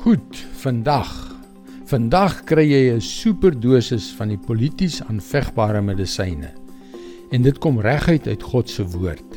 [0.00, 1.10] Goed, vandag.
[1.84, 6.54] Vandag kry jy 'n superdosis van die polities aanvegbare medisyne.
[7.30, 9.36] En dit kom reguit uit God se woord.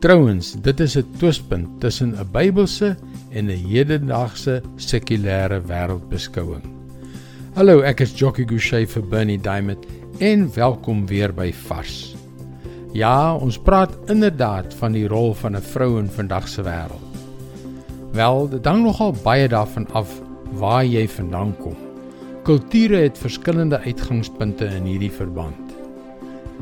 [0.00, 2.96] Trouwens, dit is 'n twispunt tussen 'n Bybelse
[3.30, 6.64] en 'n hedendaagse sekulêre wêreldbeskouing.
[7.54, 9.86] Hallo, ek is Jockey Gouchee vir Bernie Diamond
[10.18, 12.14] en welkom weer by Vars.
[12.92, 17.11] Ja, ons praat inderdaad van die rol van 'n vrou in vandag se wêreld.
[18.12, 20.10] Wel, dit hang nogal baie daarvan af
[20.60, 21.76] waar jy vandaan kom.
[22.44, 25.70] Kulture het verskillende uitgangspunte in hierdie verband.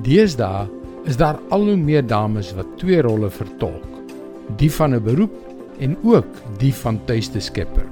[0.07, 0.69] Deesdae
[1.11, 3.89] is daar al hoe meer dames wat twee rolle vertolk:
[4.63, 5.35] die van 'n beroep
[5.79, 7.89] en ook die van tuiste skepper.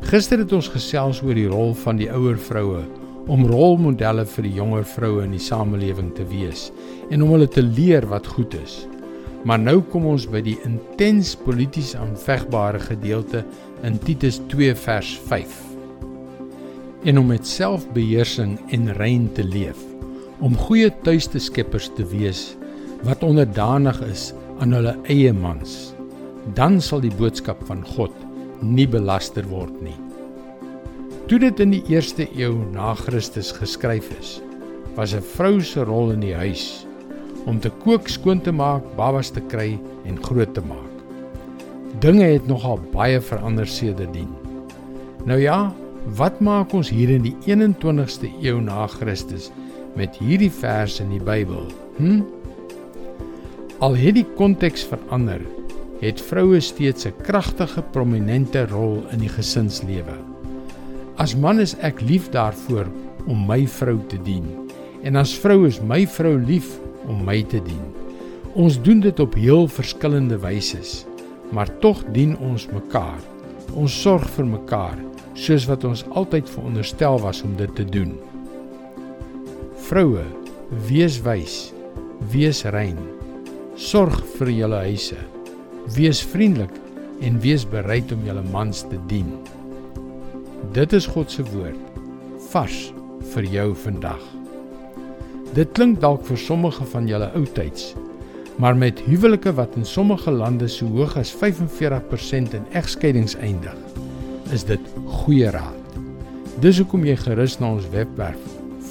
[0.00, 2.84] Gister het ons gesels oor die rol van die ouer vroue
[3.26, 6.70] om rolmodelle vir die jonger vroue in die samelewing te wees
[7.10, 8.86] en om hulle te leer wat goed is.
[9.48, 13.40] Maar nou kom ons by die intens polities aanvegbare gedeelte
[13.86, 15.54] in Titus 2 vers 5.
[17.08, 19.78] En om met selfbeheersing en rein te leef,
[20.44, 22.42] om goeie tuiste skeppers te wees
[23.08, 25.94] wat onderdanig is aan hulle eie mans,
[26.58, 28.12] dan sal die boodskap van God
[28.60, 29.96] nie belaster word nie.
[31.30, 34.42] Toe dit in die eerste eeu na Christus geskryf is,
[34.98, 36.84] was 'n vrou se rol in die huis
[37.48, 40.84] om te kook, skoon te maak, babas te kry en groot te maak.
[42.02, 44.28] Dinge het nogal baie verander sedertdien.
[45.26, 45.72] Nou ja,
[46.18, 49.48] wat maak ons hier in die 21ste eeu na Christus
[49.98, 51.66] met hierdie verse in die Bybel?
[51.96, 52.20] Hm?
[53.82, 55.42] Al het die konteks verander,
[56.02, 60.14] het vroue steeds 'n kragtige prominente rol in die gesinslewe.
[61.16, 62.86] As man is ek lief daarvoor
[63.26, 64.46] om my vrou te dien.
[65.02, 66.78] En as vrou is my vrou lief
[67.08, 67.84] om my te dien.
[68.58, 70.80] Ons doen dit op heel verskillende wyse,
[71.52, 73.20] maar tog dien ons mekaar.
[73.76, 74.98] Ons sorg vir mekaar
[75.38, 78.16] soos wat ons altyd veronderstel was om dit te doen.
[79.88, 80.24] Vroue,
[80.88, 81.58] wees wys,
[82.32, 82.98] wees rein.
[83.78, 85.20] Sorg vir julle huise.
[85.94, 86.74] Wees vriendelik
[87.24, 89.30] en wees bereid om julle mans te dien.
[90.74, 92.02] Dit is God se woord
[92.50, 92.88] vars
[93.34, 94.37] vir jou vandag.
[95.58, 97.88] Dit klink dalk vir sommige van julle oudtyds,
[98.62, 103.74] maar met huwelike wat in sommige lande so hoog as 45% in egskeidings eindig,
[104.54, 104.86] is dit
[105.24, 105.98] goeie raad.
[106.62, 108.38] Dis hoekom jy gerus na ons webwerf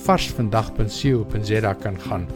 [0.04, 2.28] varsvandag.co.za kan gaan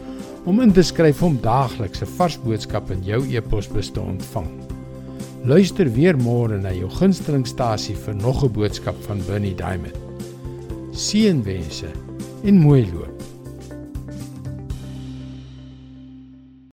[0.48, 4.48] om in te skryf om daagliks 'n vars boodskap in jou e-posbus te ontvang.
[5.44, 9.96] Luister weer môre na jou gunstelingstasie vir nog 'n boodskap van Bernie Diamond.
[10.92, 11.92] Seënwense
[12.44, 13.11] en mooi loop.